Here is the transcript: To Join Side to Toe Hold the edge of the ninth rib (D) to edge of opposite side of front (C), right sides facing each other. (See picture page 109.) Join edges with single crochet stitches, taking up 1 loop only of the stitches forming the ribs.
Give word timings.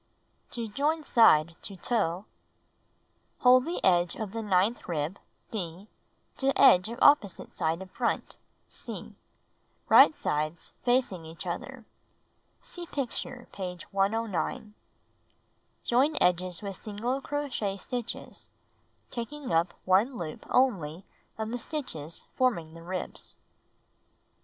To 0.49 0.67
Join 0.67 1.03
Side 1.03 1.57
to 1.61 1.77
Toe 1.77 2.25
Hold 3.41 3.65
the 3.65 3.79
edge 3.85 4.15
of 4.15 4.31
the 4.31 4.41
ninth 4.41 4.87
rib 4.89 5.19
(D) 5.51 5.89
to 6.37 6.59
edge 6.59 6.89
of 6.89 6.97
opposite 7.03 7.53
side 7.53 7.83
of 7.83 7.91
front 7.91 8.37
(C), 8.67 9.13
right 9.89 10.15
sides 10.17 10.73
facing 10.81 11.23
each 11.23 11.45
other. 11.45 11.85
(See 12.61 12.87
picture 12.87 13.47
page 13.51 13.83
109.) 13.93 14.73
Join 15.83 16.17
edges 16.19 16.63
with 16.63 16.81
single 16.81 17.21
crochet 17.21 17.77
stitches, 17.77 18.49
taking 19.11 19.53
up 19.53 19.71
1 19.85 20.17
loop 20.17 20.47
only 20.49 21.05
of 21.37 21.51
the 21.51 21.59
stitches 21.59 22.23
forming 22.35 22.73
the 22.73 22.81
ribs. 22.81 23.35